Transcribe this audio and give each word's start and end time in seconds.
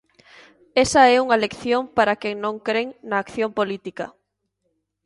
Esa 0.83 1.01
é 1.13 1.15
unha 1.25 1.41
lección 1.45 1.81
para 1.97 2.17
quen 2.21 2.35
non 2.45 2.55
cren 2.67 2.87
na 3.09 3.17
acción 3.23 3.49
política. 3.59 4.05